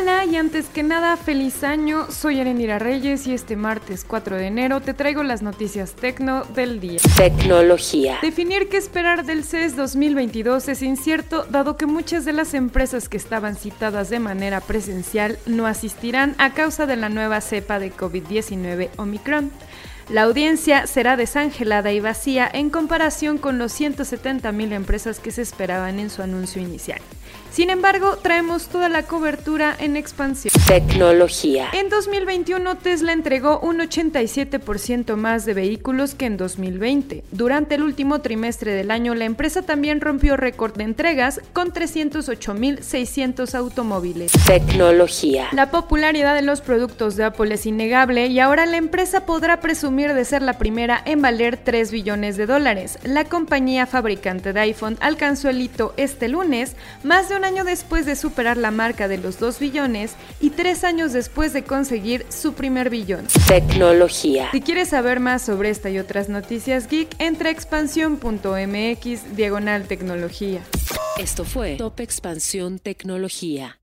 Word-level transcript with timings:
Hola 0.00 0.24
y 0.26 0.36
antes 0.36 0.66
que 0.66 0.84
nada, 0.84 1.16
feliz 1.16 1.64
año. 1.64 2.06
Soy 2.10 2.38
Arenira 2.38 2.78
Reyes 2.78 3.26
y 3.26 3.34
este 3.34 3.56
martes 3.56 4.04
4 4.06 4.36
de 4.36 4.46
enero 4.46 4.80
te 4.80 4.94
traigo 4.94 5.24
las 5.24 5.42
noticias 5.42 5.94
tecno 5.94 6.44
del 6.44 6.78
día. 6.78 7.00
Tecnología. 7.16 8.18
Definir 8.22 8.68
qué 8.68 8.76
esperar 8.76 9.24
del 9.24 9.42
CES 9.42 9.74
2022 9.74 10.68
es 10.68 10.82
incierto, 10.82 11.44
dado 11.50 11.76
que 11.76 11.86
muchas 11.86 12.24
de 12.24 12.32
las 12.32 12.54
empresas 12.54 13.08
que 13.08 13.16
estaban 13.16 13.56
citadas 13.56 14.08
de 14.08 14.20
manera 14.20 14.60
presencial 14.60 15.36
no 15.46 15.66
asistirán 15.66 16.36
a 16.38 16.54
causa 16.54 16.86
de 16.86 16.94
la 16.94 17.08
nueva 17.08 17.40
cepa 17.40 17.80
de 17.80 17.92
COVID-19 17.92 18.90
Omicron. 18.98 19.50
La 20.10 20.22
audiencia 20.22 20.86
será 20.86 21.18
desangelada 21.18 21.92
y 21.92 22.00
vacía 22.00 22.48
en 22.50 22.70
comparación 22.70 23.36
con 23.36 23.58
los 23.58 23.78
170.000 23.78 24.72
empresas 24.72 25.20
que 25.20 25.30
se 25.30 25.42
esperaban 25.42 25.98
en 25.98 26.08
su 26.08 26.22
anuncio 26.22 26.62
inicial. 26.62 27.00
Sin 27.50 27.70
embargo, 27.70 28.16
traemos 28.16 28.68
toda 28.68 28.88
la 28.88 29.02
cobertura 29.02 29.74
en 29.78 29.96
expansión. 29.96 30.52
Tecnología. 30.66 31.68
En 31.72 31.88
2021, 31.88 32.76
Tesla 32.78 33.12
entregó 33.12 33.58
un 33.60 33.80
87% 33.80 35.16
más 35.16 35.44
de 35.44 35.54
vehículos 35.54 36.14
que 36.14 36.26
en 36.26 36.36
2020. 36.36 37.24
Durante 37.32 37.74
el 37.74 37.82
último 37.82 38.20
trimestre 38.20 38.72
del 38.72 38.90
año, 38.90 39.14
la 39.14 39.24
empresa 39.24 39.62
también 39.62 40.00
rompió 40.00 40.36
récord 40.36 40.76
de 40.76 40.84
entregas 40.84 41.40
con 41.52 41.72
308.600 41.72 43.54
automóviles. 43.54 44.32
Tecnología. 44.46 45.48
La 45.52 45.70
popularidad 45.70 46.34
de 46.34 46.42
los 46.42 46.60
productos 46.60 47.16
de 47.16 47.24
Apple 47.24 47.54
es 47.54 47.66
innegable 47.66 48.26
y 48.28 48.40
ahora 48.40 48.66
la 48.66 48.76
empresa 48.76 49.26
podrá 49.26 49.60
presumir 49.60 49.97
de 49.98 50.24
ser 50.24 50.42
la 50.42 50.58
primera 50.58 51.02
en 51.04 51.20
valer 51.20 51.56
3 51.56 51.90
billones 51.90 52.36
de 52.36 52.46
dólares. 52.46 52.98
La 53.02 53.24
compañía 53.24 53.84
fabricante 53.84 54.52
de 54.52 54.60
iPhone 54.60 54.96
alcanzó 55.00 55.48
el 55.48 55.60
hito 55.60 55.92
este 55.96 56.28
lunes, 56.28 56.76
más 57.02 57.28
de 57.28 57.36
un 57.36 57.44
año 57.44 57.64
después 57.64 58.06
de 58.06 58.14
superar 58.14 58.56
la 58.56 58.70
marca 58.70 59.08
de 59.08 59.18
los 59.18 59.40
2 59.40 59.58
billones 59.58 60.14
y 60.40 60.50
tres 60.50 60.84
años 60.84 61.12
después 61.12 61.52
de 61.52 61.64
conseguir 61.64 62.24
su 62.28 62.52
primer 62.52 62.90
billón. 62.90 63.26
Tecnología. 63.48 64.50
Si 64.52 64.60
quieres 64.60 64.90
saber 64.90 65.18
más 65.18 65.42
sobre 65.42 65.70
esta 65.70 65.90
y 65.90 65.98
otras 65.98 66.28
noticias 66.28 66.86
geek, 66.86 67.08
entra 67.18 67.48
a 67.48 67.52
expansión.mx 67.52 69.36
diagonal 69.36 69.84
tecnología. 69.88 70.62
Esto 71.18 71.44
fue 71.44 71.76
Top 71.76 71.98
Expansión 71.98 72.78
Tecnología. 72.78 73.80